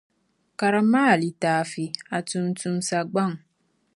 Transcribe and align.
Karimmi 0.59 1.01
a 1.13 1.15
litaafi,a 1.21 2.17
tuuntumsa 2.27 2.97
gbaŋ. 3.11 3.31